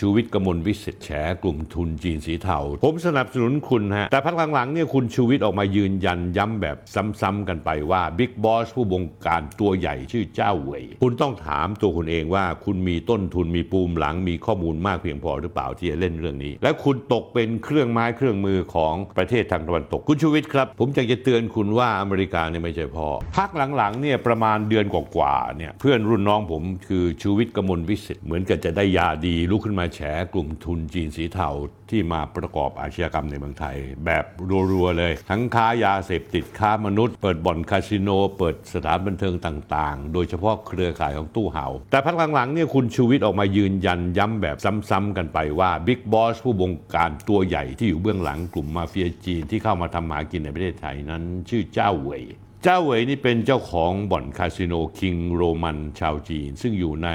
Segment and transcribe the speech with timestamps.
[0.00, 1.10] ชูวิทย์กมลวิสิทธิ์แฉ
[1.42, 6.76] กลุ่มทุนจีนสีเทา ผมสนับสนุนคุณฮะ แต่พักหลังๆเนี่ยคุณชูวิทย์ออกมายืนยันย้ำแบบ
[7.20, 30.00] ซ้ำๆกันไปว่าบิ๊กบอสผู้บงการตัวใหญ่ชื่อเจ้าเวยคุณต้องถามตัวคุณเองว่าคุณมีต้นทุนมีปูมหลังมีข้อมูลมากเพียงพอหรือเปล่าที่จะเล่นเรื่องนี้ และคุณตกเป็นเครื่องไม้เครื่องมือของประเทศทางตะวันตกคุณชูวิทย์ครับ ผมอยากจะเตือนคุณว่าอเมริกาเนี่ยไม่ใช่พอพักหลังๆเนี่ยประมาณเดือนกว่าๆเนี่ยเพื่อนรุ่นน้องผมคือชูวิทย์กมลวิสิทธิ์เหมือนกับจะได้ยาดีลุกขึ้นมาแฉ
[30.32, 31.48] กลุ่มทุนจีนสีเทา
[31.90, 34.24] ที่มาประกอบอาชญากรรมในเมืองไทย แบบ
[34.70, 44.56] รัวๆเลย ทั้งค้ายาเสพติดค้ามนุษย์ เปิดบ่อนคาสิโน เปิดสถานบันเทิงต่างๆ โดยเฉพาะเครือข่ายของตู้เห่า แต่พักหลังๆเนี่ยคุณชูวิทย์ออกมายืนยันย้ำแบบ
[44.90, 52.24] ซ้ำๆกันไปว่าบิ๊กบอสผู้บงการตัวใหญ่ที่อยู่เบื้องหลังกลุ่มมาเฟียจีนที่เข้ามาทำหากินในประเทศไทยนั้น ชื่อเจ้าเหวย
[52.68, 57.10] เจ้าเหวยนี่เป็นเจ้าของบ่อนคาสิโนคิงโรมันชาวจีน ซึ่งอยู่ใน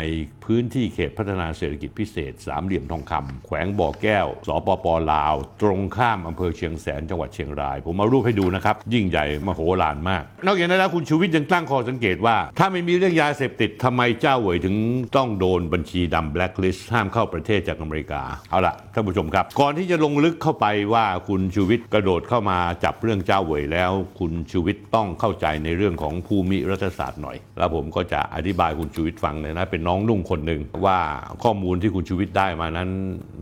[0.46, 14.76] พื้นที่เขตพัฒนาเศรษฐกิจพิเศษ สามเหลี่ยมทองคำแขวงบ่อแก้ว สปปลาว ตรงข้ามอำเภอเชียงแสนจังหวัดเชียงราย ผมมารูปให้ดูนะครับ ยิ่งใหญ่มโหฬารมาก นอกจากนั้นแล้วคุณชูวิทย์ยังตั้งข้อสังเกตว่า ถ้าไม่มีเรื่องยาเสพติดทำไมเจ้าเหวยถึง
[15.18, 31.00] ต้องโดนบัญชีดำแบล็คลิสต์ห้ามเข้าประเทศจากอเมริกาเอาละท่านผู้ชมครับ ก่อนที่จะลงลึกเข้าไปว่าคุณชูวิทย์กระโดดเข้ามาจับเรื่องเจ้าเหวยแล้ว คุณชูวิทย์ต้องเข้าใจในเรื่องของภูมิรัฐศาสตร์หน่อย แล้วผมก็จะอธิบายคุณชูวิทย์ฟังเลยนะ เป็นน้องนุ่งคนหนึ่งว่า
[31.44, 32.90] ข้อมูลที่คุณชูวิทย์ได้มานั้น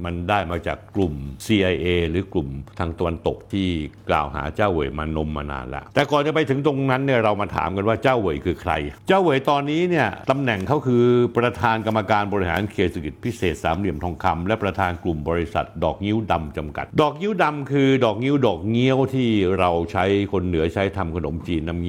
[0.03, 1.13] มันได้มาจากกลุ่ม
[1.45, 2.47] CIA หรือกลุ่ม
[2.79, 3.67] ทางตะวันตกที่
[4.09, 8.71] กล่าวหาเจ้าเหวยมานมมานานแล้วแต่ก่อนจะไปถึงตรงนั้นเนี่ยเรามาถามกันว่าเจ้าเหวยคือใคร
[9.07, 11.05] เจ้าเหวยตอนนี้เนี่ยตำแหน่งเขาคือ
[11.37, 21.88] ประธานกรรมการบริหารเขตเศรษฐกิจพิเศษสามเหลี่ยมทองคำและประธานกลุ่มบริษัท ดอกงิ้วดำจำกัด ดอกงิ้วดำคือดอกงิ้วดอกเงี้ยวที่เราใช้คนเหนือใช้ทำขนมจีนน้ำเง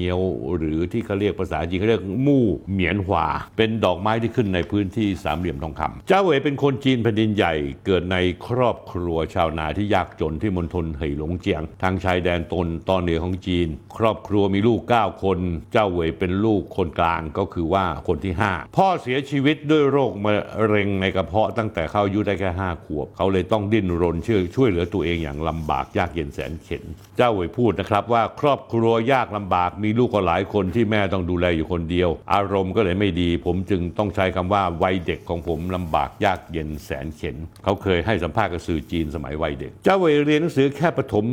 [0.57, 7.53] หรือที่เขาเรียกภาษาจีนเขาเรียกมู่เหมียนหวาเป็นดอกไม้ที่ขึ้นในพื้นที่สามเหลี่ยมทองคำเจ้าเหวยเป็นคนจีนแผ่นดินใหญ่
[7.85, 13.67] เกิดในครอบครัวชาวนาที่ยากจนที่มณฑลเหหลงเจียง ทางชายแดนตนตอนเหนือของจีน
[13.97, 15.39] ครอบครัวมีลูก 9 คน
[15.73, 20.31] เจ้าเหวยเป็นลูกคนกลางก็คือว่าคนที่ 5 พ่อเสียชีวิตด้วยโรคมะ
[20.67, 26.83] เร็งในกระเพาะตั้งแต่เขาอายุได้แค่5ขวบ เขาเลยต้องดิ้นรนช่วยช่วยเหลือตัวเองอย่างลำบากยากเย็นแสนเข็ญ
[27.17, 41.25] เจ้าเหวยพูดนะครับว่าครอบครัวยากลำบากมีลูกก็หลายคนที่แม่ต้องดูแลอยู่คนเดียว อารมณ์ก็เลยไม่ดี ผมจึงต้องใช้คำว่าวัยเด็กของผมลำบากยากเย็นแสนเข็ญเขาเคยให้สัมภาษณ์กับสื่อจีนสมัยวัยเด็ก เจ้าเวยเรียนหนังสือแค่ประถม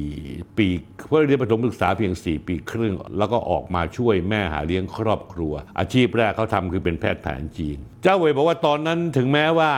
[0.00, 0.68] 4 ปี
[1.08, 9.72] เพื่อเรียนประถมศึกษาเพียง 4 ปีครึ่ง แล้วก็ออกมาช่วยแม่หาเลี้ยงครอบครัว อาชีพแรกเขาทำคือเป็นแพทย์แผนจีน เจ้าเวยบอกว่าตอนนั้นถึงแม้ว่า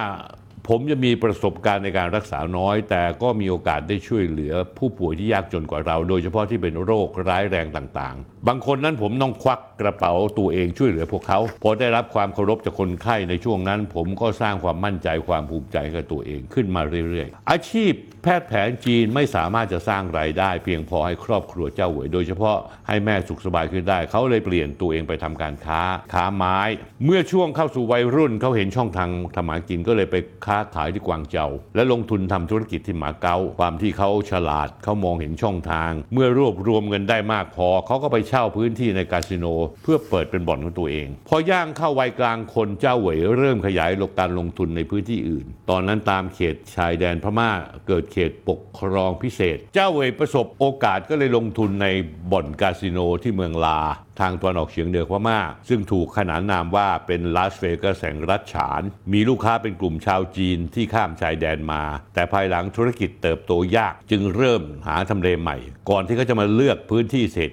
[0.69, 17.93] ผมจะมีประสบการณ์ในการรักษาน้อย แต่ก็มีโอกาสได้ช่วยเหลือผู้ป่วยที่ยากจนกว่าเรา โดยเฉพาะที่เป็นโรคร้ายแรงต่างๆ บางคนนั้นผมต้องควักกระเป๋าตัวเองช่วยเหลือพวกเขา พอได้รับความเคารพจากคนไข้ในช่วงนั้น ผมก็สร้างความมั่นใจความภูมิใจกับตัวเองขึ้นมาเรื่อยๆ อาชีพ
[18.23, 22.57] แพทย์แผนจีนไม่สามารถจะสร้างรายได้ เพียงพอให้ครอบครัวเจ้าเหวยโดยเฉพาะ
[22.89, 25.81] ให้แม่สุขสบายขึ้นได้ เขาเลยเปลี่ยนตัวเองไปทำการค้า
[26.13, 26.59] ค้าไม้
[27.05, 30.17] เมื่อช่วงเข้าสู่วัยรุ่นเขาเห็นช่องทางทำหากินก็เลยไป
[30.47, 39.47] ค้าขายที่กวางเจาและลงทุนทำธุรกิจที่หมาเก๊าความที่เขาฉลาดเขามองเห็นช่องทาง เมื่อรวบรวมเงินได้มากพอเขาก็ไปเช่าพื้นที่ในคาสิโน
[39.83, 47.51] เพื่อเปิดเป็นบ่อนของตัวเอง พอย่างเข้าวัยกลางคนเจ้าเหวยเริ่มขยายลกการลงทุนในพื้นที่อื่น ตอนนั้นตามเขตชายแดนพม่า
[47.89, 51.87] เกิดเขตปกครองพิเศษ เจ้าเหวยประสบโอกาสก็เลยลงทุนใน
[52.33, 53.81] บ่อนคาสิโนที่เมืองลา
[54.21, 61.83] ทางตะวันออกเฉียงเหนือพม่าซึ่งถูกขนานนามว่าเป็นลาสเวกัสแห่งรัฐฉาน มีลูกค้าเป็นกลุ่มชาวจีนที่ข้ามชายแดนมา
[62.15, 65.57] แต่ภายหลังธุรกิจเติบโตยากจึงเริ่มหาทำเลใหม่
[65.91, 67.51] ก่อนที่เขาจะมาเลือกพื้นที่เศรษ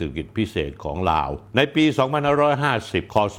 [0.00, 1.84] ฐกิจพิเศษของลาว ในปี
[2.48, 3.38] 2550 คศ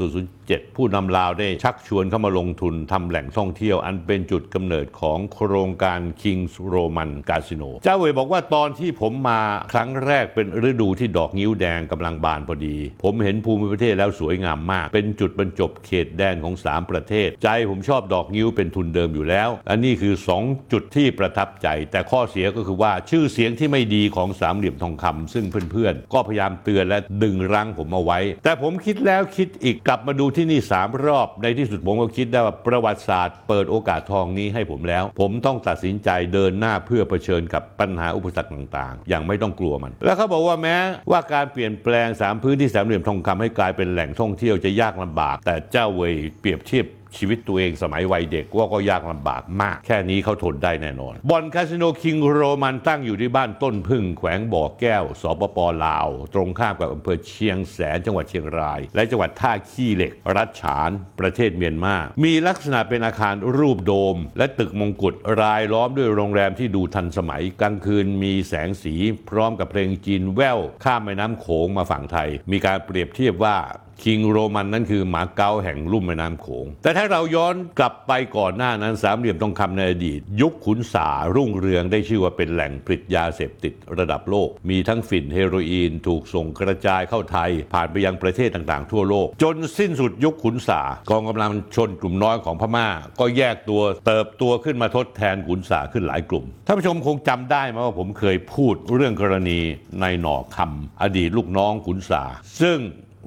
[0.00, 0.43] 2007
[0.76, 9.40] ผู้นำลาวได้ชักชวนเข้ามาลงทุนทำแหล่งท่องเที่ยว อันเป็นจุดกำเนิดของโครงการ Kings Roman Casino เจ้าเวยบอกว่าตอนที่ผมมา
[9.72, 20.14] ครั้งแรกเป็นฤดูที่ดอกงิ้วแดงกำลังบานพอดี ผมเห็นภูมิประเทศแล้วสวยงามมาก เป็นจุดบรรจบเขตแดนของ 3 ประเทศ ใจผมชอบดอกงิ้วเป็นทุนเดิมอยู่แล้วและนี่คือ
[20.44, 40.76] 2 จุดที่ประทับใจ แต่ข้อเสียก็คือว่าชื่อเสียงที่ไม่ดีของสามเหลี่ยมทองคำซึ่งเพื่อนๆก็พยายามเตือนและดึงรั้งผมเอาไว้ แต่ผมคิดแล้วคิดอีกกลับมาดูที่นี่ 3 รอบในที่สุดผมก็คิดได้ว่าประวัติศาสตร์เปิดโอกาสทองนี้ให้ผมแล้ว ผมต้องตัดสินใจเดินหน้าเพื่อเผชิญกับปัญหาอุปสรรคต่างๆ อย่างไม่ต้องกลัวมัน แล้วเขาบอกว่าแม้
[41.10, 46.86] ว่าการเปลี่ยนแปลงสามพื้นที่สามเหลี่ยมทองคำให้กลายเป็นแหล่งท่องเที่ยวจะยากลำบาก แต่เจ้าเวยเปรียบเทียบ
[47.18, 60.90] ชีวิตตัวเองสมัยวัยเด็กว่าก็ยากลำบากมาก แค่นี้เขาทนได้แน่นอนบ่อนคาสิโนคิงโรมันตั้งอยู่ที่บ้านต้นพึ่ง แขวงบ่อแก้ว สปปลาว ตรงข้ามกับอำเภอเชียงแสนจังหวัดเชียงราย และจังหวัดท่าขี้เหล็ก รัฐฉาน
[61.20, 68.94] ประเทศเมียนมามีลักษณะเป็นอาคารรูปโดม และตึกมงกุฎรายล้อมด้วยโรงแรมที่ดูทันสมัยกลางคืนมีแสงสี
[69.30, 73.56] พร้อมกับเพลงจีนแว่วข้ามแม่น้ำโขงมาฝั่งไทย มีการเปรียบเทียบว่า
[74.02, 90.80] คิงโรมันนั่นคือหมาเก๊าแห่งลุ่มแม่น้ำโขง แต่ถ้าเราย้อนกลับไปก่อนหน้านั้นสามเหลี่ยมทองคำในอดีต ยุคขุนสารุ่งเรืองได้ชื่อว่าเป็นแหล่งผลิตยาเสพติดระดับโลก มีทั้งฝิ่นเฮโรอีนถูกส่งกระจายเข้าไทย ผ่านไปยังประเทศต่างๆ ทั่วโลก จนสิ้นสุดยุคขุนสา
[91.10, 92.88] กองกำลังชนกลุ่มน้อยของพม่า
[93.20, 99.60] ก็แยกตัวเติบตัวขึ้นมาทดแทนขุนสาขึ้นหลายกลุ่มท่านผู้ชมคงจำได้ไหมว่าผมเคยพูดเรื่องกรณี
[100.00, 102.22] ในหน่อคำอดีตลูกน้องขุนสา
[102.62, 102.78] ซึ่ง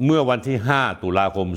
[0.06, 1.48] เมื่อวันที่ 5 ตุลาคม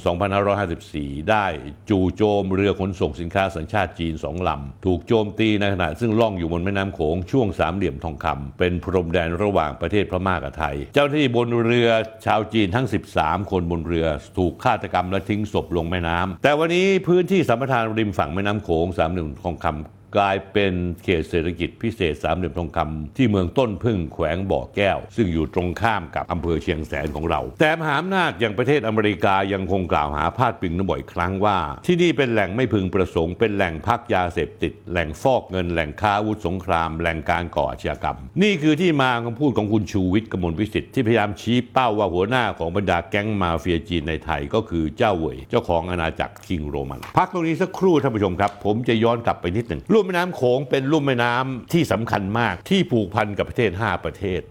[0.60, 1.46] 2554 ได้
[1.90, 11.88] จู่โจมเรือขนส่งสินค้าสัญชาติจีนสองลำ ถูกโจมตีในขณะซึ่งล่องอยู่บนแม่น้ำโขงช่วงสามเหลี่ยมทองคำเป็นพรมแดนระหว่างประเทศพม่ากับไทย เจ้าหน้าที่บนเรือ
[12.26, 12.86] ชาวจีนทั้ง
[13.18, 14.06] 13 คนบนเรือ
[14.38, 20.72] ถูกฆาตกรรมและทิ้งศพลงแม่น้ำแต่วันนี้พื้นที่สัมปทานริมฝั่งแม่น้ำโขงสามเหลี่ยมทองคำ กลายเป็น
[21.04, 54.42] เขตเศรษฐกิจพิเศษสามเหลี่ยมทองคำที่เมืองต้นพึ่งแขวงบ่อแก้ว ซึ่งอยู่ตรงข้ามกับอำเภอเชียงแสนของเรา แต่มหาอำนาจอย่างประเทศอเมริกายังคงกล่าวหาพาดพิงนบ่อยครั้งว่า ที่นี่เป็นแหล่งไม่พึงประสงค์เป็นแหล่งพักยาเสพติด แหล่งฟอกเงินแหล่งค้าวุธสงคราม แหล่งการก่ออาชญากรรม นี่คือที่มาคำพูดของคุณชูวิทย์กมลวิสิทธิ์ที่พยายามชี้เป้าว่าหัวหน้าของบรรดาแก๊งมาเฟียจีนในไทยก็คือเจ้าเวยเจ้าของอาณาจักรคิงโรมัน พักตรงนี้สักครู่ท่านผู้ชมครับ ผมจะย้อนกลับไปนิดหนึ่งลุ่มแม่น้ำโขงเป็นลุ่มแม่น้ำที่สำคัญมากที่ผูกพันกับประเทศ 5 ประเทศ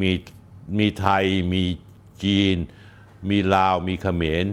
[0.00, 0.10] มี
[0.78, 1.62] มีไทยมี
[2.24, 2.56] จีน
[3.30, 4.46] มีลาวมีเขมร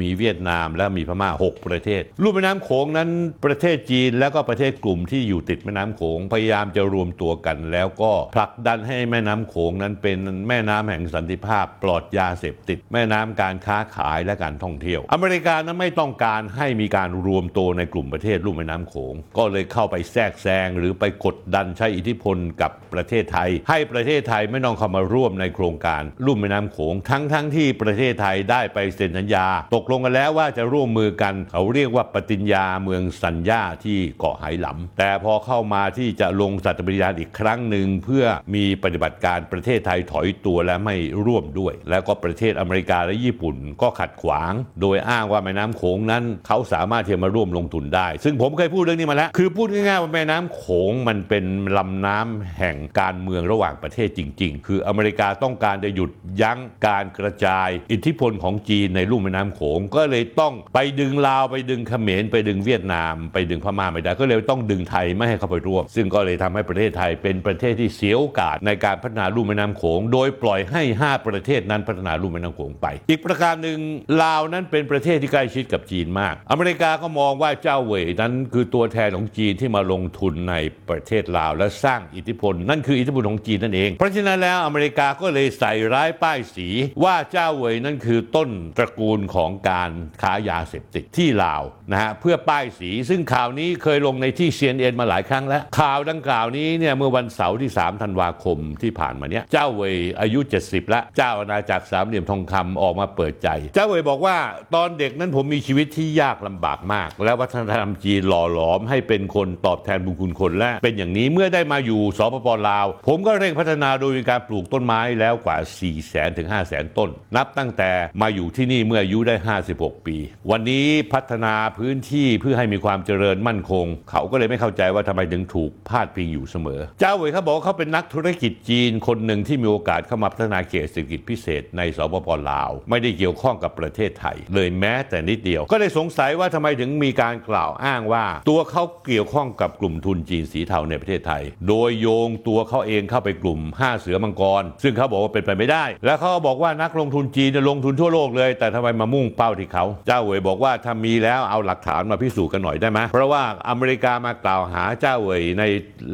[0.00, 3.08] มีเวียดนามและมีพม่า 6 ประเทศ รูปแม่น้ำโขงนั้น
[3.44, 38.24] ประเทศจีนแล้วก็ประเทศกลุ่มที่อยู่ติดแม่น้ำโขงพยายามจะรวมตัวกัน แล้วก็ผลักดันให้แม่น้ำโขงนั้นเป็นแม่น้ำแห่งสันติภาพ ปลอดยาเสพติด แม่น้ำการค้าขายและการท่องเที่ยว อเมริกานั้นไม่ต้องการให้มีการรวมตัวในกลุ่มประเทศลุ่มแม่น้ำโขง ก็เลยเข้าไปแทรกแซงหรือไปกดดันใช้อิทธิพลกับประเทศไทย ให้ประเทศไทยไม่ต้องเข้ามาร่วมในโครงการลุ่มแม่น้ำโขงทั้งทั้งที่ประเทศไทยได้ไปเซ็นสัญญาตกลงกันแล้วว่าจะร่วมมือกัน เขาเรียกว่าปฏิญญาเมืองสัญญาที่เกาะไหหลำแต่พอเข้ามาที่จะลงสัตยปฏิญาณอีกครั้งหนึ่งเพื่อ
[38.54, 51.44] มีปฏิบัติการประเทศไทยถอยตัวและไม่ร่วมด้วย แล้วก็ประเทศอเมริกาและญี่ปุ่นก็ขัดขวาง โดยอ้างว่าแม่น้ำโขงนั้น เขาสามารถที่จะมาร่วมลงทุนได้ ซึ่งผมเคยพูดเรื่องนี้มาแล้ว คือพูดง่ายๆว่าแม่น้ำโขงมันเป็น
[51.76, 56.10] ลำน้ำแห่งการเมืองระหว่างประเทศจริง ๆ คืออเมริกาต้องการจะหยุด
[56.42, 73.78] ยั้งการกระจาย อิทธิพลของจีนในลุ่มแม่น้ำโขงก็เลยต้องไปดึงลาวไปดึงเขมรไปดึงเวียดนาม ไปดึงพม่าไม่ได้ก็เลยต้องดึงไทยไม่ให้เข้าไปร่วม ซึ่งก็เลยทำให้ประเทศไทยเป็นประเทศที่เสียโอกาสในการพัฒนาลุ่มแม่น้ำโขงโดยปล่อยให้ 5 ประเทศนั้นพัฒนาลุ่มแม่น้ำโขงไป อีกประการหนึ่ง
[74.22, 80.54] ลาวนั้นเป็นประเทศที่ใกล้ชิดกับจีนมาก อเมริกาก็มองว่าเจ้าเหวยนั้นคือตัวแทนของจีนที่มาลงทุนใน
[80.88, 86.68] ประเทศลาว และสร้างอิทธิพล นั่นคืออิทธิพลของจีนนั่นเอง เพราะฉะนั้นแล้วอเมริกาก็เลยใส่ร้ายป้ายสี
[87.04, 89.90] ว่าเจ้าเหวยนั่นคือต้นตระกูลของการ
[90.22, 104.36] ค้ายาเสพติดที่ลาวนะฮะเพื่อป้ายสี ซึ่งข่าวนี้เคยลงในที่ CNN มาหลายครั้งแล้ว ข่าวดังกล่าวนี้เนี่ยเมื่อวันเสาร์ที่ 3 ธันวาคมที่ผ่านมาเนี้ยเจ้าเวยอายุ 70ล้วเจ้าอาณาจักรสามเหลี่ยมทองคำออกมาเปิดใจ เจ้าเวยบอกว่า
[104.74, 120.06] ตอนเด็กนั้นผมมีชีวิตที่ยากลำบากมาก และวัฒนธรรมจีนหล่อหลอมให้เป็นคนตอบแทนบุญคุณคนและเป็นอย่างนี้เมื่อได้มาอยู่สปปลาว ผมก็เร่งพัฒนาโดยมีการปลูกต้นไม้แล้วกว่า 4 0 0 0 0 0ถึง5 0 0 0 0 0ต้น นับตั้งแต่มาอยู่ที่นี่เมื่ออายุได้ 56
[120.06, 120.16] ปี
[120.50, 155.64] วันนี้พัฒนาพื้นที่เพื่อให้มีความเจริญมั่นคง เขาก็เลยไม่เข้าใจว่าทำไมถึงถูกพาดพิงอยู่เสมอ เจ้าเหวยเขาบอกเขาเป็นนักธุรกิจจีนคนหนึ่งที่มีโอกาสเข้ามาพัฒนาเขตเศรษฐกิจพิเศษในสปปลาว ไม่ได้เกี่ยวข้องกับประเทศไทย เลยแม้แต่นิดเดียว ก็เลยสงสัยว่าทำไมถึงมีการกล่าวอ้างว่า ตัวเขาเกี่ยวข้องกับกลุ่มทุนจีนสีเทาในประเทศไทย โดยโยงตัวเขาเองเข้าไปกลุ่ม 5 เสือมังกร ซึ่งเขาบอกว่าเป็นไปไม่ได้ และเขาบอกว่านักลงทุนจีนจะลงทุนทั่วโลกเลย แต่ทำไมมามุ่งเป้าที่เขา เจ้าเหวยบอกว่าถ้ามีแล้วเอาหลักฐานมาพิสูจน์กันหน่อยได้ไหมเพราะว่าอเมริกามากล่าวหาเจ้าเหวยใน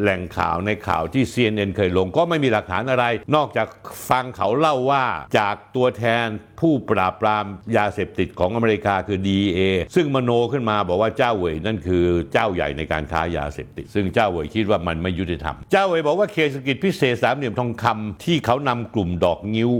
[0.00, 3.04] แหล่งข่าวในข่าวที่ CNN เคยลงก็ไม่มีหลักฐานอะไร
[3.36, 3.68] นอกจาก
[4.10, 5.04] ฟังเขาเล่าว่า
[5.38, 6.26] จากตัวแทน
[6.60, 7.44] ผู้ปราบปราม
[7.76, 9.60] ยาเสพติดของอเมริกาคือ DEA
[9.94, 19.72] ซึ่งมโนขึ้นมาบอกว่าเจ้าเหวยนั่นคือเจ้าใหญ่ในการค้ายาเสพติด ซึ่งเจ้าเหวยคิดว่ามันไม่ยุติธรรม เจ้าเหวยบอกว่าเขตเศรษฐกิจพิเศษสามเหลี่ยมทองคำที่เขานำกลุ่มดอกงิ้ว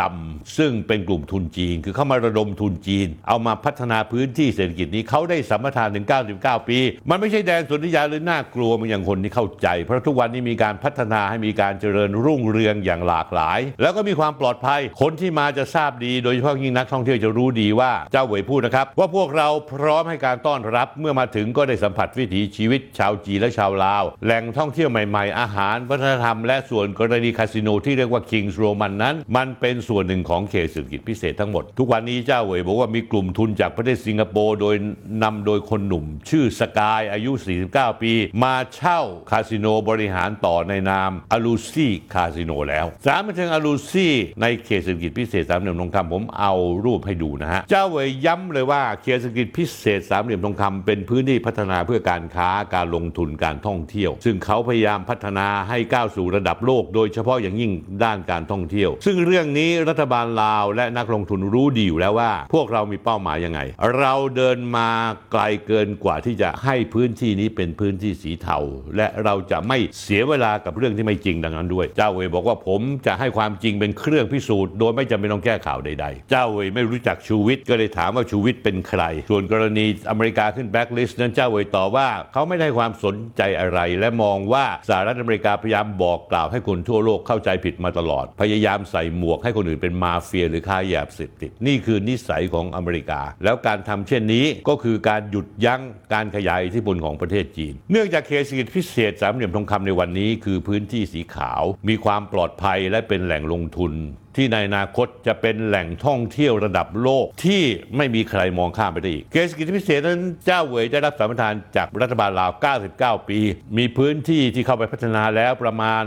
[0.00, 6.06] ดำซึ่งเป็นกลุ่มทุนจีน คือเข้ามาระดมทุนจีน เอามาพัฒนาพื้นที่เศรษฐกิจนี้เขาได้สัมปทานถึง
[6.38, 6.78] 99 ปี
[7.10, 34.74] มันไม่ใช่แดงสนิยาหรือน่ากลัวมันอย่างคนที่เข้าใจ เพราะทุกวันนี้มีการพัฒนาให้มีการเจริญรุ่งเรืองอย่างหลากหลาย แล้วก็มีความปลอดภัย คนที่มาจะทราบดี โดยเฉพาะยิ่งนักท่องเที่ยวจะรู้ดีว่าเจ้าเหวยพูดนะครับ ว่าพวกเราพร้อมให้การต้อนรับเมื่อมาถึงก็ได้สัมผัสวิถีชีวิตชาวจีนและชาวลาว แหล่งท่องเที่ยวใหม่ ๆ อาหาร วัฒนธรรมและส่วนกรณีคาสิโนที่เรียกว่า Kings Roman นั้น มันเป็น็นส่วนหนึ่งของเขตเศรษฐกิจพิเศษทั้งหมด ทุกวันนี้เจ้าเหวยบอกว่ามีกลุ่มทุนจากประเทศสิงคโปร์โดย
[35.22, 37.32] นำโดยคนหนุ่ม ชื่อสกายอายุ
[37.66, 38.12] 49 ปี
[38.42, 39.00] มาเช่า
[39.30, 57.72] คาสิโนบริหารต่อในนามอลูซี่คาสิโนแล้วสารบันเทิงอลูซี่ในเขตเศรษฐกิจพิเศษสามเหลี่ยมทองคำผมเอารูปให้ดูนะฮะเจ้าเหวยย้ำเลยว่าเขตเศรษฐกิจพิเศษสามเหลี่ยมทองคำเป็นพื้นที่พัฒนาเพื่อการค้าการลงทุนการท่องเที่ยว ซึ่งเขาพยายามพัฒนาให้ก้าวสู่ระดับโลก โดยเฉพาะอย่างยิ่ง
[58.04, 63.60] ด้านการท่องเที่ยว ซึ่งเรื่องนี้รัฐบาลลาวและนักลงทุนรู้ดีอยู่แล้วว่า พวกเรามีเป้าหมายยังไง
[63.98, 64.90] เราเดินมา
[65.32, 68.58] ไกลเกินกว่าที่จะให้พื้นที่นี้เป็นพื้นที่สีเทา
[68.96, 95.82] และเราจะไม่เสียเวลากับเรื่องที่ไม่จริงดังนั้นด้วย เจ้าเวยบอกว่าผมจะให้ความจริงเป็นเครื่องพิสูจน์โดยไม่จำเป็นต้องแก้ข่าวใดๆ เจ้าเวยไม่รู้จักชูวิทย์ก็เลยถามว่าชูวิทย์เป็นใคร ส่วนกรณีอเมริกาขึ้นแบล็กลิสต์นั้นเจ้าเวยตอบว่าเขาไม่ได้ความสนใจอะไร และมองว่าสหรัฐอเมริกาพยายามบอกกล่าวให้คนทั่วโลกเข้าใจผิดมาตลอด พยายามใส่หมวกให้คนอื่นเป็นมาเฟียหรือค้ายาเสพติด นี่คือนิสัยของอเมริกา แล้วการทำเช่นนี้ก็คือการหยุดยั้ง
[96.14, 103.92] การขยายอิทธิพลของประเทศจีน เนื่องจากเขตเศรษฐกิจพิเศษสามเหลี่ยมทองคำในวันนี้ คือพื้นที่สีขาว มีความปลอดภัยและเป็นแหล่งลงทุน
[104.36, 107.62] ที่ในอนาคตจะเป็นแหล่งท่องเที่ยวระดับโลกที่
[107.96, 112.50] ไม่มีใครมองข้ามไปได้อีกเขตเศรษฐกิจพิเศษนั้นเจ้าเวยได้รับสัมปทานจากรัฐบาลลาว
[112.90, 113.40] 99 ปี
[113.76, 116.02] มีพื้นที่ที่เข้าไปพัฒนาแล้วประมาณ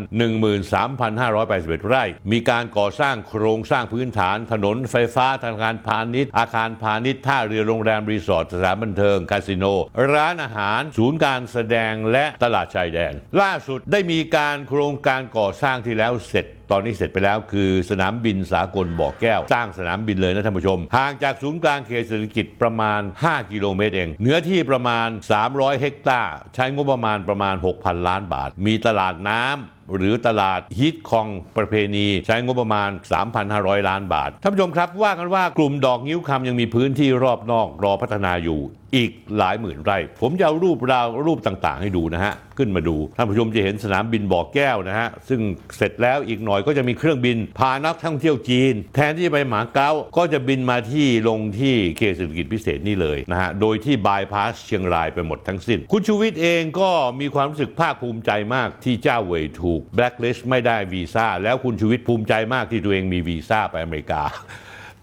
[1.12, 9.66] 13,581 ไร่ มีการก่อสร้างโครงสร้างพื้นฐาน ถนนไฟฟ้าธนาคารพาณิชย์ อาคารพาณิชย์ท่าเรือโรงแรมรีสอร์ทสถานบันเทิงคาสิโน
[10.14, 25.08] ร้านอาหาร ศูนย์การแสดงและตลาดชายแดน ล่าสุดได้มีการโครงการก่อสร้างที่แล้วเสร็จ ตอนนี้เสร็จไปแล้วคือสนามบินสากลบ่อแก้ว สร้างสนามบินเลยนะท่านผู้ชม ห่างจากศูนย์กลางเขตเศรษฐกิจประมาณ 5 กิโลเมตรเอง เนื้อที่ประมาณ
[25.46, 31.28] 300 เฮกตาร์ ใช้งบประมาณประมาณ 6,000 ล้านบาท มีตลาดน้ำ หรือตลาดฮิตคอง
[31.58, 32.90] ประเพณีใช้งบประมาณ
[33.40, 38.62] 3,500 ล้านบาท ท่านผู้ชมครับว่ากันว่ากลุ่มดอกนิ้วคำยังมีพื้นที่รอบนอกรอพัฒนาอยู่
[38.96, 45.42] อีกหลายหมื่นไร่ ผมจะเอารูปราวรูปต่างๆ ให้ดูนะฮะ ขึ้นมาดู ท่านผู้ชมจะเห็นสนามบินบ่อแก้วนะฮะ ซึ่ง
[45.78, 56.90] เสร็จแล้วอีกหน่อยก็จะมีเครื่องบิน พานักท่องเที่ยวจีน แทนที่จะไปมาเก๊าก็จะบินมาที่ลงที่เขตเศรษฐกิจพิเศษนี่เลยนะฮะ โดยที่บายพาสเชียงรายไปหมดทั้งสิ้น คุณชูวิทย์เองก็
[57.20, 64.22] มีความรู้สึกภาคภูมิใจมากที่เจ้าเหวยถูกแบล็คลิสต์ไม่ได้วีซ่าแล้วคุณชูวิทย์ภูมิใจมากที่ตัวเองมีวีซ่าไปอเมริกา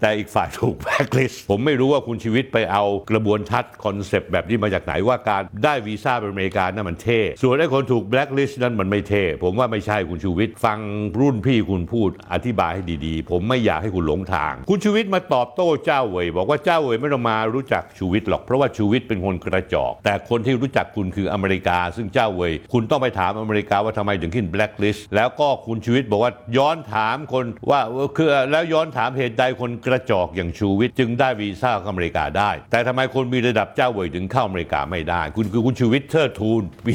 [0.03, 10.79] แต่อีกฝ่ายถูกแบล็คลิสต์ผมไม่รู้ว่าคุณชูวิทย์ไปเอากระบวนทัศน์ concept แบบนี้มาจากไหนว่าการได้วีซ่าไปอเมริกานั่นมันเท่ ส่วนไอ้คนถูกแบล็คลิสต์นั้นมันไม่เท่ ผมว่าไม่ใช่คุณชูวิทย์ฟัง
[11.19, 27.81] รุ่นพี่คุณพูดอธิบายให้ดีๆ ผมไม่อยากให้คุณหลงทาง คุณชูวิทย์มาตอบโต้เจ้าเวยบอกว่าเจ้าเวยไม่ต้องมารู้จักชูวิทย์หรอกเพราะว่าชูวิทย์เป็นคนกระจอก แต่คนที่รู้จักคุณคืออเมริกา ซึ่งเจ้าเวยคุณต้องไปถามอเมริกาว่าทำไมถึงขึ้นแบล็คลิสต์แล้วก็คุณชูวิทย์บอกว่าย้อนถามคนว่า
[28.17, 36.93] คือแล้วย้อนถามเหตุใดคนกระจอกอย่างชูวิทย์จึงได้วีซ่าเข้าอเมริกาได้ แต่ทำไมคนมีระดับเจ้าเวยถึงเข้าอเมริกาไม่ได้ คุณคือคุณชูวิทย์เทิดทูนวี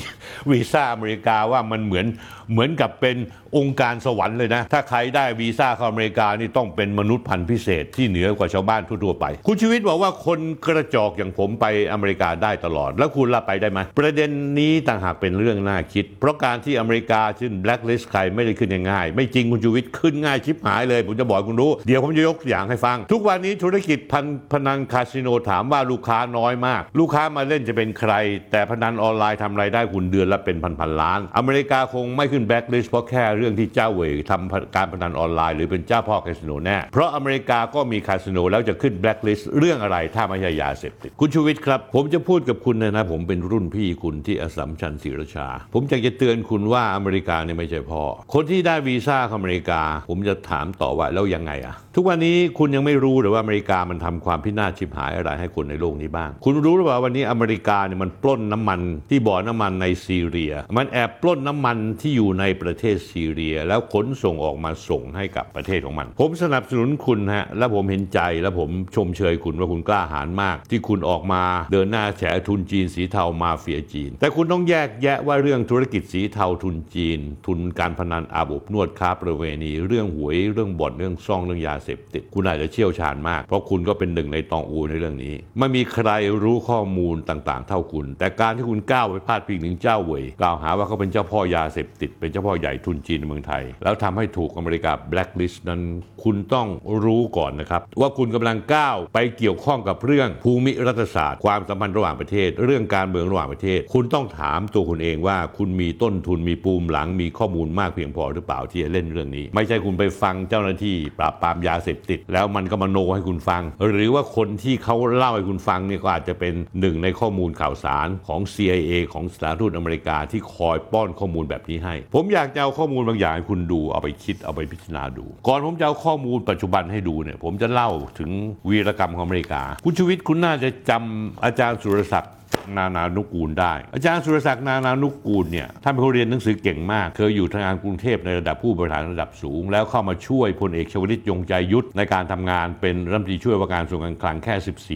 [0.51, 2.07] วีซ่าอเมริกาว่ามันเหมือน
[2.53, 3.17] เหมือนกับเป็น
[3.57, 28.13] องค์การสวรรค์เลยนะ ถ้าใครได้วีซ่าเข้าอเมริกานี่ต้องเป็นมนุษย์พันธุ์พิเศษที่เหนือกว่าชาวบ้านทั่วไป คุณชูวิทย์บอกว่าคนกระจอกอย่างผมไปอเมริกาได้ตลอด แล้วคุณละไปได้ไหมประเด็นนี้ต่างหากเป็นเรื่องน่าคิด เพราะการที่อเมริกาขึ้นแบล็คลิสต์ใครไม่ได้ขึ้นง่ายๆไม่จริงคุณชูวิทย์ขึ้นง่ายชิบหายเลย ผมจะบอกคุณรู้ เดี๋ยวผมจะยกอย่างให้ฟังทุกวันนี้ธุรกิจพันพนันคาสิโนถามว่าลูกค้าน้อยมาก ลูกค้ามาเล่นจะเป็นใคร
[28.53, 48.03] แต่พนันออนไลน์ทำรายได้คุณเดือนละเป็นพันๆล้าน อเมริกาคงไม่ขึ้นแบล็คลิสต์เพราะแค่เรื่องที่เจ้าเวยทำการพนันออนไลน์หรือเป็นเจ้าพ่อคาสิโนแน่เพราะอเมริกาก็มีคาสิโนแล้วจะขึ้นแบล็คลิสต์เรื่องอะไรถ้าไม่ใช่ยาเสพติดคุณชูวิทย์ครับ ผมจะพูดกับคุณนะนะผมเป็นรุ่นพี่คุณที่อัสสัมชัญศรีราชา ผมอยากจะเตือนคุณว่าอเมริกาเนี่ยไม่ใช่พ่อ
[48.35, 86.11] คนที่ได้วีซ่าเข้าอเมริกา ผมจะถามต่อว่าแล้วยังไงอะทุกวันนี้คุณคุณยังไม่รู้หรือว่าอเมริกามันทำความพินาศชิบหายอะไรให้คนในโลกนี้บ้าง คุณรู้หรือเปล่าวันนี้อเมริกาเนี่ยมันปล้นน้ำมันที่บ่อน้ำมันในซีเรีย มันแอบปล้นน้ำมันที่อยู่ในประเทศซีเรีย แล้วขนส่งออกมาส่งให้กับประเทศของมัน ผมสนับสนุนคุณฮะและผมเห็นใจและผมชมเชยคุณว่าคุณกล้าหาญมาก ที่คุณออกมาเดินหน้าแฉทุนจีนสีเทามาเฟียจีน แต่คุณต้องแยกแยะว่าเรื่องธุรกิจสีเทาทุนจีน ทุนการพนันอาบอบนวดค้าประเวณี เรื่องหวยเรื่องบ่อนเรื่องซ่องเรื่องยาเสพติดคุณอาจจะเชี่ยวชาญมาก เพราะคุณก็เป็นหนึ่งในตองอูในเรื่องนี้ ไม่มีใคร
[86.43, 95.81] รู้ข้อมูลต่างๆ เท่าคุณ แต่การที่คุณก้าวไปพาดพิงถึงเจ้าเวยกล่าวหาว่าเขาเป็นเจ้าพ่อยาเสพติด เป็นเจ้าพ่อใหญ่ทุนจีนในเมืองไทย แล้วทำให้ถูกอเมริกาแบล็คลิสต์นั้น
[96.25, 96.69] คุณต้อง
[97.05, 113.63] รู้ก่อนนะครับ ว่าคุณกำลังก้าวไปเกี่ยวข้องกับเรื่องภูมิรัฐศาสตร์ ความสัมพันธ์ระหว่างประเทศ เรื่องการเมืองระหว่างประเทศ คุณต้องถามตัวคุณเองว่าคุณมีต้นทุนมีปูมหลังมีข้อมูลมากเพียงพอหรือเปล่าที่จะเล่นเรื่องนี้ ไม่ใช่คุณไปฟังเจ้าหน้าที่ปราบปรามยาเสพติด แล้วมันก็มาโนให้คุณฟัง
[113.93, 128.31] หรือว่าคนที่เขาเล่าให้คุณฟังเนี่ยก็อาจจะเป็นหนึ่งในข้อมูลข่าวสารของ CIA ของสถานทูตอเมริกาที่คอยป้อนข้อมูลแบบนี้ให้ ผมอยากจะเอาข้อมูลบางอย่างให้คุณดูเอาไปคิดเอาไปพิจารณาดู ก่อนผมจะเอาข้อมูลปัจจุบันให้ดูเนี่ยผมจะเล่าถึง
[128.69, 132.33] วีรกรรมของอเมริกา คุณชูวิทย์คุณน่าจะจำอาจารย์สุรศักดิ์
[132.77, 144.55] นานานุกูลได้ อาจารย์สุรศักดิ์นานานุกูลเนี่ยท่านเป็นคนเรียนหนังสือเก่งมาก เคยอยู่ทางารกรุงเทพในระดับผู้บริหารระดับสูง แล้วเข้ามาช่วยพลเอกชวลิตยงใจยุทธในการทำงานเป็นรัฐมนตรีช่วยว่าการกระทรวงการคลังแค่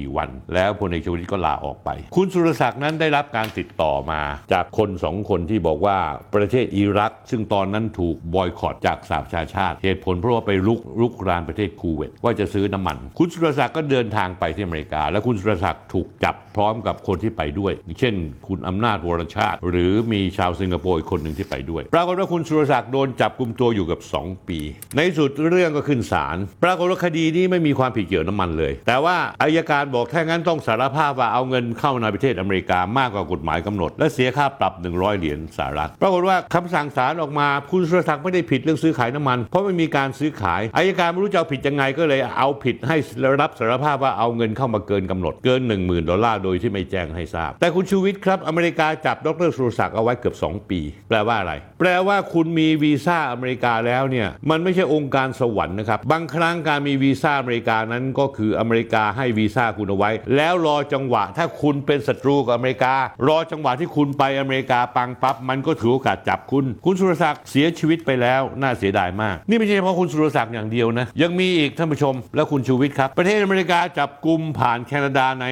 [0.09, 4.21] 14 วัน แล้วพลเอกชวลิตก็ลาออกไป คุณสุรศักดิ์นั้นได้รับการติดต่อมา
[4.53, 5.99] จากคนสองคนที่บอกว่า
[6.35, 17.62] ประเทศอิรัก ซึ่งตอนนั้นถูกบอยคอตจากสหประชาชาติ เหตุผลเพราะว่าไปลุกลุกรานประเทศคูเวตว่าจะซื้อน้ำมัน คุณสุรศักดิ์ก็เดินทางไปที่อเมริกา แล้วคุณสุรศักดิ์ถูกจับพร้อมกับคนที่ไปด้วย
[18.01, 18.15] เช่น
[18.47, 24.59] คุณอำนาจวรชาติ หรือมีชาวสิงคโปร์อีกคนหนึ่งที่ไปด้วย ปรากฏว่าคุณสุรศักดิ์โดนจับกุมตัวอยู่กับ 2 ปี
[24.97, 42.97] ในสุดเรื่องก็ขึ้นศาลปรากฏว่าคดีนี้ไม่มีความผิดเกี่ยวน้ำมันเลย แต่ว่าอายการบอกถ้างั้นต้องสารภาพว่าเอาเงินเข้าในประเทศอเมริกามากกว่ากฎหมายกำหนด และเสียค่าปรับ 100 เหรียญสหรัฐปรากฏว่าคำสั่งศาลออกมาคุณสุรศักดิ์ไม่ได้ผิดเรื่องซื้อขายน้ำมัน เพราะไม่มีการซื้อขายอายการไม่รู้จะเอาผิดยังไงก็เลยเอาผิดให้
[43.41, 62.95] รับสารภาพว่าเอาเงินเข้ามาเกินกำหนดเกิน 1 0,000 ดอลลาร์โดยที่ไม่แจ้งให้ทราบแต่คุณชูวิทย์ครับอเมริกาจับดรสุรศักดิ์เอาไว้เกือบ 2 ปี แปลว่าอะไร แปลว่าคุณมีวีซ่าอเมริกาแล้วเนี่ยมันไม่ใช่องค์การสวรรค์นะครับบางครั้งการมีวีซ่าอเมริกานั้นก็คืออเมริกาให้วีซ่าคุณเอาไว้ แล้วรอจังหวะถ้าคุณเป็นศัตรูกับอเมริกา
[63.29, 75.47] รอจังหวะที่คุณไปอเมริกาปังปั๊บมันก็ถือโอกาสจับคุณ คุณสุรศักดิ์เสียชีวิตไปแล้วน่าเสียดายมาก นี่ไม่ใช่เฉพาะคุณสุรศักดิ์อย่างเดียวนะยังมีอีกท่านผู้ชม และคุณชูวิทย์ครับ ประเทศอเมริกาจับกลุ่มผ่านแคนาดาใน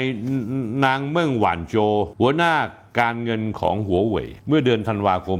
[0.85, 1.77] นางเมืองหวานโจ
[2.21, 2.53] หัวหน้า
[3.01, 5.39] การเงินของหัวเว่ยเมื่อเดือนธันวาคม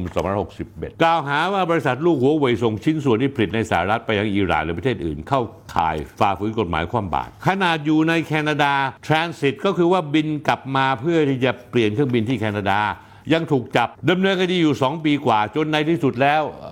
[0.51, 5.43] 2561 กล่าวหาว่าบริษัทลูกหัวเว่ยส่งชิ้นส่วนที่ผลิตในสหรัฐไปยังอิหร่านหรือประเทศอื่นเข้า
[5.75, 8.73] ข่ายฝ่าฝืนกฎหมายความบาตรขนาดอยู่ในแคนาดา
[9.07, 12.81] ทรานสิตก็คือว่าบินกลับมาเพื่อที่จะเปลี่ยนเครื่องบินที่แคนาดา
[13.33, 16.71] ยังถูกจับดำเนินคดีอยู่ 2 ปีกว่า จนในที่สุดแล้วเอ่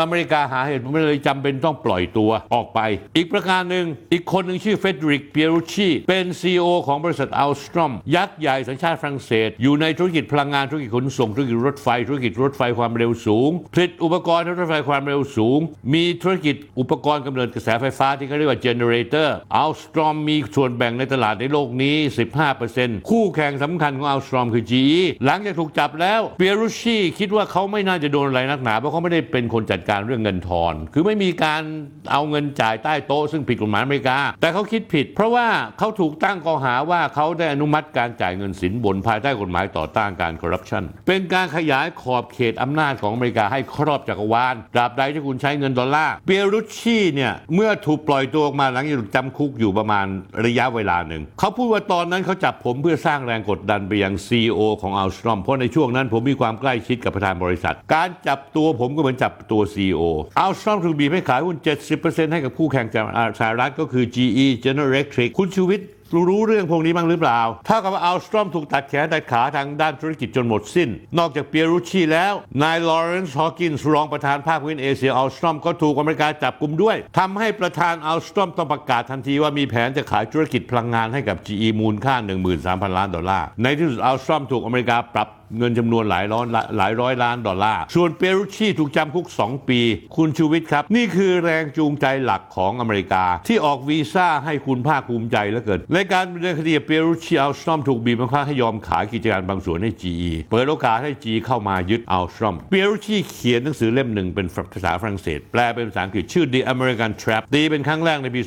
[0.00, 2.80] อเมริกาหาเหตุผลไม่เลยจำเป็นต้องปล่อยตัวออกไป
[3.16, 15.60] อีกประการหนึ่งอีกคนหนึ่งชื่อเฟเดริกเปียรุชีเป็น CEO ของบริษัทอัลสตรอมยักษ์ใหญ่สัญชาติฝรั่งเศส อยู่ในธุรกิจพลังงานธุรกิจขนส่งธุรกิจรถไฟ ธุรกิจรถไฟความเร็วสูงผลิตอุปกรณ์รถไฟความเร็วสูง
[15.94, 21.96] มีธุรกิจอุปกรณ์กำเนิดกระแสไฟฟ้าที่เขาเรียกว่า generator อัลสตรอมมีส่วนแบ่งในตลาดในโลกนี้
[22.52, 31.62] 15%คู่แข่งสำคัญของอัลสตรอมคือ GE หลังจากถูกจับแล้วเปียรุชีคิดว่าเขาไม่น่าจะโดนอะไรนักหนาเพราะเขาไม่ได้เป็นคนจัดการเรื่องเงินทอน คือไม่มีการ
[32.12, 35.46] เอาเงินจ่ายใต้โต๊ะซึ่งผิดกฎหมายอเมริกา แต่เขาคิดผิด เพราะว่า
[35.78, 50.06] เขาถูกตั้งข้อหาว่าเขาได้อนุมัติการจ่ายเงินสินบนภายใต้กฎหมายต่อต้านการคอร์รัปชันเป็นการขยายขอบเขตอำนาจของอเมริกาให้ครอบจักรวาลตราบใดที่คุณใช้เงินดอลลาร์เปียรุชีเนี่ยเมื่อถูกปล่อยตัวออกมาหลังจากถูกจำคุกอยู่ประมาณ
[50.46, 60.02] ระยะเวลาหนึ่งเขาพูดว่าตอนนั้นเขาจับผมเพื่อสร้างแรงกดดันไปยัง CEO ของอัลสตรอมเพราะในช่วงนั้นผมมีความใกล้ชิดกับประธานบริษัท การจับตัวผมก็เหมือนจับตัว CEO
[60.38, 61.56] อัลสตอมถูกบีบให้ขายหุ้น
[61.94, 63.04] 70%ให้กับคู่แข่งจาก
[63.40, 65.88] สหรัฐก็คือ GE General Electric คุณชูวิทย์
[66.28, 82.14] รู้เรื่องพวกนี้บ้างหรือเปล่า เท่ากับว่าอัลสตรอมถูกตัดแขนตัดขาทางด้านธุรกิจจนหมดสิ้น นอกจากเปียรุชชีแล้ว นายลอเรนซ์ฮอว์กินส์รองประธานภาคพื้นเอเชียอัลสตรอมก็ถูกอเมริกาจับกลุ่มด้วยทำให้ประธานอัลสตรอมต้องประกาศทันทีว่ามีแผนจะขายธุรกิจพลังงานให้กับ GE มูลค่า
[82.56, 86.44] 13,000 ล้านดอลลาร์ ในที่สุดอัลสตรอมถูกอเมริกาปรับ เงินจำนวนหลายร้อย
[86.78, 89.80] หลายร้อยล้านดอลลาร์ ส่วนเปรุชชีถูกจำคุก 2 ปี
[90.16, 108.40] คุณชูวิทย์ครับ นี่คือแรงจูงใจหลักของอเมริกา ที่ออกวีซ่าให้คุณภาคภูมิใจเหลือเกิน ในการดำเนินคดีเปรุชชีอัลสตรอมถูกบีบบังคับให้ยอมขายกิจการบางส่วนให้ GE เปิดโอกาสให้ GE เข้ามายึดอัลสตรอมเปรุชชีเขียนหนังสือเล่มหนึ่งเป็นภาษาฝรั่งเศส แปลเป็นภาษาอังกฤษชื่อ The American Trap ตีเป็นครั้งแรกในปี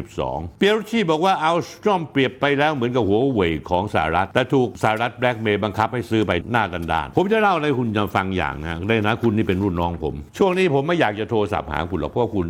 [0.00, 12.46] 2562 เปียรุชีบอกว่าอัลสตรอมเปรียบไปแล้วเหมือนกับหัวเว่ยของสหรัฐแต่ถูกสหรัฐแบล็กเมย์บังคับให้ซื้อไปหน้าดันดาน ผมจะเล่าให้คุณจะฟังอย่างนะได้นะคุณนี่เป็นรุ่นน้องผม ช่วงนี้ผมไม่อยากจะโทรศัพท์หาคุณหรอกเพราะว่าคุณ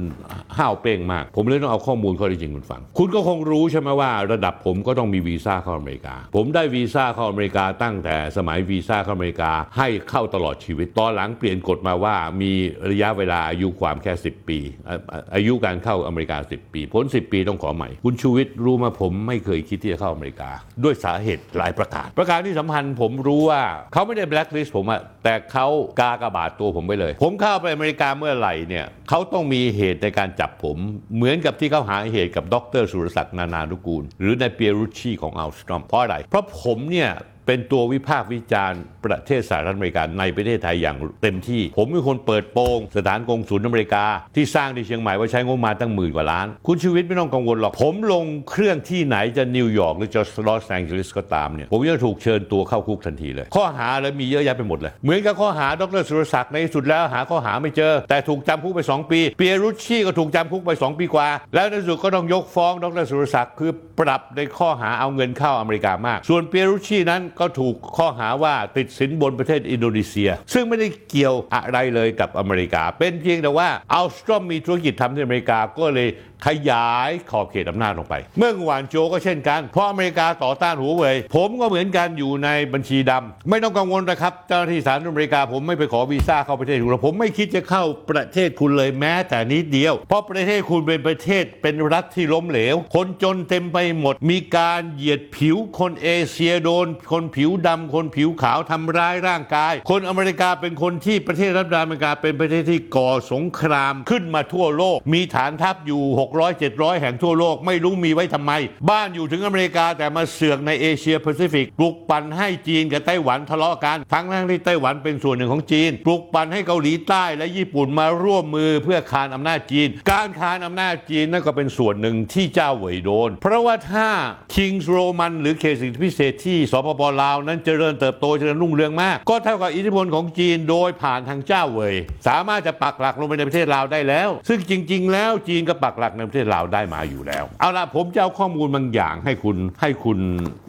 [0.59, 12.53] ห้าวเป้งมาก ผมเลยต้องเอาข้อมูลข้อเท็จจริงคุณฟัง คุณก็คงรู้ใช่ไหมว่า ระดับผมก็ต้องมีวีซ่าเข้าอเมริกา ผมได้วีซ่าเข้าอเมริกาตั้งแต่สมัยวีซ่าเข้าอเมริกาให้เข้าตลอดชีวิต ตอนหลังเปลี่ยนกฎมาว่ามี
[12.91, 20.51] ระยะเวลาอายุความแค่ 10 ปีอะอะอายุการเข้าอเมริกา 10 ปีพ้น 10 ปีต้องขอใหม่ คุณชูวิทย์รู้มาผมไม่เคยคิดที่จะเข้าอเมริกา
[20.85, 23.63] ด้วยสาเหตุหลายประการ ประการที่สำคัญผมรู้ว่า
[23.93, 25.67] เขาไม่ได้แบล็คลิสต์ผมอะแต่เขา
[26.01, 30.77] กากระบาดตัวผมไปเลย ผมเข้าไปอเมริกาเมื่อไหร่เนี่ยเขาต้องมีเหตุในการจับผม
[31.17, 37.11] เหมือนกับที่เขาหาเหตุกับดรสุรศักดิ์นานานุกูล หรือในเปียรุชชีของอัลสตรอมเพราะอะไรเพราะผมเนี่ย
[37.49, 44.05] เป็นตัววิพากษ์วิจารณ์ ประเทศสหรัฐอเมริกาในประเทศไทยอย่างเต็มที่ ผมเป็นคนเปิดโปงสถานกงศูนย์อเมริกา
[44.37, 76.09] ที่สร้างที่เชียงใหม่ว่าใช้งบมาตั้งหมื่นกว่าล้าน คุณชูวิทย์ไม่ต้องกังวลหรอก ผมลงเครื่องที่ไหนจะนิวยอร์กหรือจะลอสแองเจลิสก็ตามเนี่ยผมจะถูกเชิญตัวเข้าคุกทันทีเลย ข้อหาเลยมีเยอะแยะไปหมดเลย เหมือนกับข้อหาดรสุรศักดิ์ในสุดแล้วหาข้อหาไม่เจอ แต่ถูกจำคุกไป 2 ปีเปียรุชชี่ก็ถูกจำคุกไป 2 ปีกว่า แล้วในสุดก็ต้องยกฟ้องดรสุรศักดิ์คือปรับในข้อหาเอาเงินเข้าอเมริกามาก ส่วนเปียรุชชี่นั้นก็ถูกข้อหาว่าติดสินบนประเทศอินโดนีเซีย ซึ่งไม่ได้เกี่ยวอะไรเลยกับอเมริกา เป็นเพียงแต่ว่าอัลสตรอมมีธุรกิจทำที่อเมริกาก็เลย
[76.47, 106.03] ขยายขอบเขตอำนาจลงไป เมื่อวานโจก็เช่นกัน เพราะอเมริกาต่อต้านหัวเว่ยผมก็เหมือนกันอยู่ในบัญชีดำไม่ต้องกังวลนะครับ เจ้าหน้าที่สาธารณรัฐอเมริกาผมไม่ไปขอวีซ่าเข้าประเทศคุณหรอกผมไม่คิดจะเข้าประเทศคุณเลยแม้แต่นิดเดียว เพราะประเทศคุณเป็นประเทศเป็นรัฐที่ล้มเหลว คนจนเต็มไปหมด มีการเหยียดผิวคนเอเชียโดน คนผิวดำคนผิวขาวทำร้ายร่างกาย คนอเมริกาเป็นคนที่ประเทศรัฐอเมริกาเป็นประเทศที่ก่อสงครามขึ้นมาทั่วโลก มีฐานทัพอยู่
[106.37, 108.53] 600 700 แห่งทั่วโลกไม่รู้มีไว้ทำไม
[108.91, 124.09] บ้านอยู่ถึงอเมริกาแต่มาเสือกในเอเชียแปซิฟิกปลุกปั่นให้จีนกับไต้หวันทะเลาะกัน ทั้งทั้งที่ไต้หวันเป็นส่วนหนึ่งของจีน ปลุกปั่นให้เกาหลีใต้และญี่ปุ่นมาร่วมมือเพื่อคานอำนาจจีน การคานอำนาจจีนนั่นก็เป็นส่วนหนึ่งที่เจ้าเหวยโดน เพราะว่าถ้า
[124.55, 131.95] คิงส์โรมันหรือเขตสิทธิพิเศษที่สปปลาวนั้นเจริญเติบโตเจริญรุ่งเรืองมาก ก็เท่ากับอิทธิพลของจีนโดยผ่านทางเจ้าเหวย
[132.27, 140.19] สามารถจะปักหลักลงไปในประเทศลาวได้แล้ว ซึ่งจริง ๆ แล้วจีนก็ปักหลักในประเทศลาวได้มาอยู่แล้ว เอาล่ะผมจะเอาข้อมูลบางอย่างให้คุณให้คุณ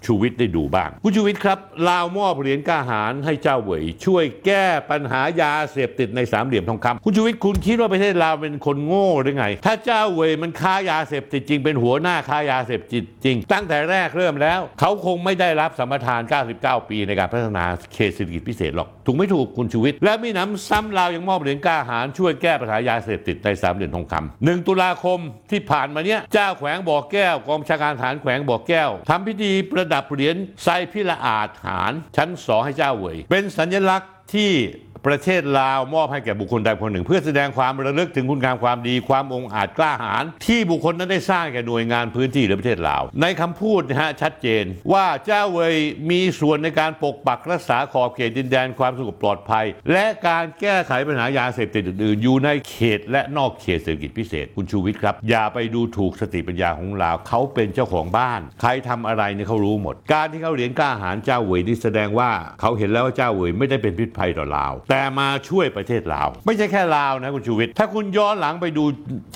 [0.06, 1.60] ชูวิทย์ได้ดูบ้างคุณชูวิทย์ครับ
[1.90, 16.22] ลาวมอบเหรียญกาหารให้เจ้าเวยช่วยแก้ปัญหายาเสพติดในสามเหลี่ยมทองคำคุณชูวิทย์คุณคิดว่าประเทศลาวเป็นคนโง่หรือไง ถ้าเจ้าเวยมันค้ายาเสพติดจริงเป็นหัวหน้าค้ายาเสพติดจริง ตั้งแต่แรกเริ่มแล้ว เขาคงไม่ได้รับสัมปทาน
[16.56, 25.20] 99 ปีในการพัฒนาเขตเศรษฐกิจพิเศษหรอกถูกไม่ถูกคุณชูวิทย์และมีหน้ำซ้ำลาวยังมอบเหรียญกาหารช่วยแก้ปัญหายาเสพติดในสามเหลี่ยมทองคำหนึ่งตุลาคม
[25.52, 34.52] ที่ผ่านมาเนี้ยเจ้าแขวงบ่อแก้วกองชาการฐานแขวงบ่อแก้วทำพิธีประดับเหรียญไซพิละอาฐาน ชั้นสองให้เจ้าเวยเป็นสัญลักษณ์ที่
[35.08, 45.76] ประเทศลาวมอบให้แก่บุคคลใดคนหนึ่ง เพื่อแสดงความระลึกถึงคุณงามความดีความองอาจกล้าหาญที่บุคคลนั้นได้สร้างแก่หน่วยงานพื้นที่หรือประเทศลาว ในคำพูดนะฮะชัดเจน ว่าเจ้าเวย
[46.10, 62.30] มีส่วนในการปกปักรักษาขอบเขตดินแดนความสงบปลอดภัย และการแก้ไขปัญหายาเสพติดอื่นๆ อยู่ในเขตและนอกเขตเศรษฐกิจพิเศษ คุณชูวิทย์ครับ อย่าไปดูถูกสติปัญญาของลาวเขาเป็นเจ้าของบ้าน ใครทำอะไรเนี่ยเขารู้หมด การที่เขาเหรียญกล้าหารเจ้าเวยนี่แสดงว่า
[62.62, 68.84] เขาเห็นแล้วว่าเจ้าเวยไม่ได้เป็นพิษภัยต่อลาวแต่มาช่วยประเทศลาว ไม่ใช่แค่ลาวนะคุณชูวิทย์ถ้าคุณย้อนหลังไปดู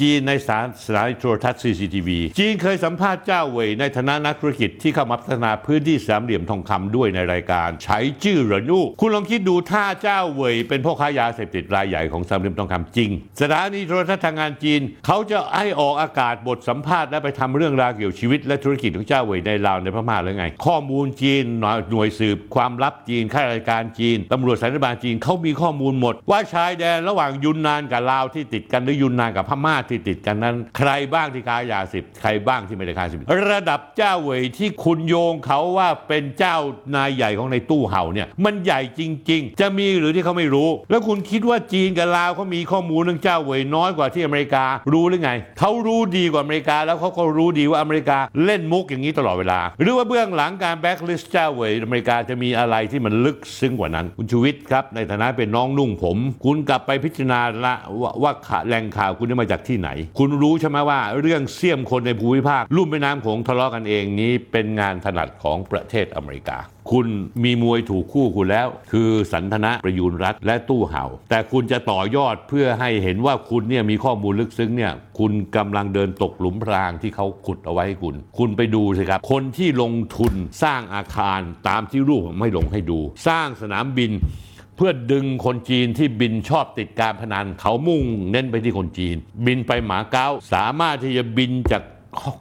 [0.02, 13.10] จีนในสถานสถานีโทรทัศน์ CCTV จีนเคยสัมภาษณ์เจ้าเวยในฐานะนักธุรกิจที่เข้ามาพัฒนาพื้นที่สามเหลี่ยมทองคำด้วยในรายการใช้ชื่อหรนูคุณลองคิดดูถ้าเจ้าเวยเป็นพ่อค้ายาเสพติดรายใหญ่ของสามเหลี่ยมทองคำจริง
[13.42, 33.19] สถานีโทรทัศน์ทางการจีน เขาจะให้ออกอากาศบทสัมภาษณ์และไปทำเรื่องราวเกี่ยวกับชีวิต และธุรกิจของเจ้าเวยในลาวในพม่าหรือไง ข้อมูลจีนหน่วยหน่วยสืบความลับจีนข้าราชการจีนตำรวจสายบาลจีนเขามีข้อมูลหมด ว่าชายแดนระหว่างยุนนานกับลาวที่ติดกันหรือยุนนานกับพม่าที่ติดกันนั้น ใครบ้างที่ค้ายาสิบใครบ้างที่ไม่ได้ค้าสิบ
[33.51, 36.56] ระดับเจ้าเวยที่คุณโยงเขาว่าเป็นเจ้า
[36.95, 39.01] นายใหญ่ของนายตู้ห่าวเนี่ยมันใหญ่จ
[39.32, 58.32] ริง ๆ จะมีหรือที่เขาไม่รู้ แล้วคุณคิดว่าจีนกับลาวเขามีข้อมูลเรื่องเจ้าเวยน้อยกว่าที่อเมริการู้หรือไงเขารู้ดีกว่าอเมริกาแล้วเขาก็รู้ดีว่าอเมริกาเล่นมุกอย่างนี้ตลอดเวลา หรือว่าเบื้องหลังการแบ็กลิสต์เจ้าเวยอเมริกาจะมีอะไรที่มันลึกซึ้งกว่านั้น คุณชูวิทย์ครับในฐานะเป็นน้องนุ่งผม คุณกลับไปพิจารณาละว่าว่า
[58.67, 66.58] แหล่งข่าวคุณได้มาจากที่ไหน คุณรู้ใช่ไหมว่าเรื่องเสี่ยมคนในภูมิภาคลุ่มแม่น้ำโขงทะเลาะกันเองนี้เป็นงานถนัดของประเทศอเมริกา
[66.91, 67.08] คุณ
[67.43, 84.12] มีมวยถูกคู่คุณแล้ว คือสันทนะประยูนรัฐและตู้เห่า แต่คุณจะต่อยอดเพื่อให้เห็นว่าคุณเนี่ยมีข้อมูลลึกซึ้งเนี่ยคุณกำลังเดินตกหลุมพรางที่เขาขุดเอาไว้ให้คุณ คุณไปดูสิครับ คนที่ลงทุนสร้างอาคารตามที่รูปผมไม่ลงให้ดู สร้างสนามบิน
[84.86, 89.15] พื่อดึงคนจีนที่บินชอบติดการพนันเขามุ่งเน้นไปที่คนจีน
[89.46, 91.84] บินไปมาเก๊าสามารถที่จะบินจาก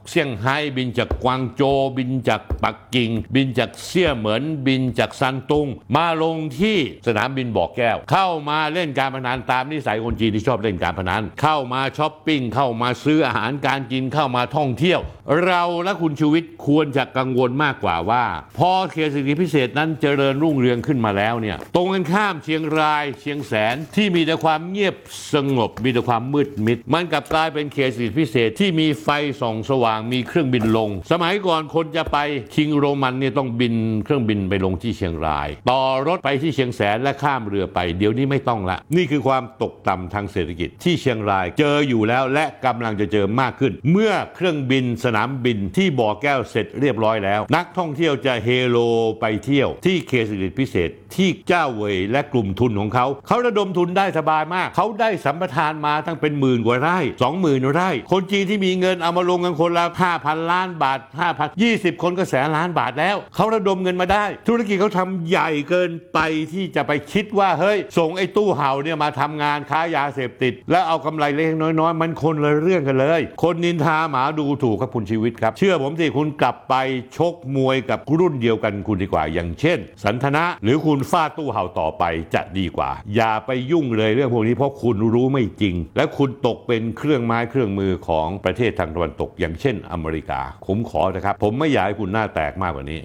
[0.09, 14.99] เซี่ยงไฮ้บินจากกวางโจวบินจากปักกิ่ง บินจากเซี่ยเหมินบินจากซานตง มาลงที่สนามบินบ่อแก้ว เข้ามาเล่นการพนันตามนิสัยคนจีนที่ชอบเล่นการพนันเข้ามาช้อปปิ้งเข้ามาซื้ออาหารการกินเข้ามาท่องเที่ยว
[15.45, 18.25] เราและคุณชูวิทย์ควรจะกังวลมากกว่าว่า
[18.57, 24.95] พอเขตเศรษฐกิจพิเศษนั้นเจริญรุ่งเรืองขึ้นมาแล้วเนี่ยตรงกันข้ามเชียงรายเชียงแสนที่มีแต่ความเงียบ
[25.33, 29.07] สงบมีแต่ความมืดมิด มันกลับกลายเป็นเขตเศรษฐกิจพิเศษที่มีไฟ
[29.41, 32.17] ส่องสว่างมีเครื่องบินลง สมัยก่อนคนจะไป
[32.55, 48.77] คิงโรมันเนี่ยต้องบินเครื่องบินไปลงที่เชียงราย ต่อรถไปที่เชียงแสนและข้ามเรือไป เดี๋ยวนี้ไม่ต้องละ นี่คือความตกต่ำทางเศรษฐกิจที่เชียงรายเจออยู่แล้วและกำลังจะเจอมากขึ้น เมื่อเครื่องบินสนามบินที่บ่อแก้วเสร็จเรียบร้อยแล้ว นักท่องเที่ยวจะเฮโล
[49.19, 66.19] ไปเที่ยว ที่เขตเศรษฐกิจพิเศษที่เจ้าเวยและกลุ่มทุนของเขา เขาระดมทุนได้สบายมาก เขาได้สัมปทานมาตั้งเป็นหมื่นกว่าไร่สองหมื่นไร่ คนจีนที่มีเงินเอามาลงกันคนละห้าพันล้านบาทห้าพันยี่สิบคนก็แสนล้านบาทแล้ว เขาระดมเงินมาได้ ธุรกิจเขาทำใหญ่เกินไป
[66.53, 76.75] ที่จะไปคิดว่าเฮ้ย ส่งไอ้ตู้เห่าเนี่ยมาทำงานค้ายาเสพติด แล้วเอากำไรเล็กน้อยๆ มันคนละเรื่องกันเลย คนนินทาหมาดูถูกครับคุณชีวิตครับ เชื่อผมสิคุณกลับไป
[77.17, 92.99] ชกมวยกับรุ่นเดียวกันคุณดีกว่า อย่างเช่น สันทนะหรือคุณฟาดตู้เห่าต่อไปจะดีกว่า อย่าไปยุ่งเลยเรื่องพวกนี้เพราะคุณรู้ไม่จริง และคุณตกเป็นเครื่องไม้เครื่องมือของประเทศทางตะวันตกอย่างเช่นอเมริกาผมขอนะครับ ผมไม่อยากให้คุณหน้าแตกมากกว่านี้